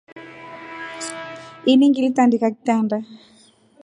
[1.71, 2.97] Ini ngilitandika kitanda.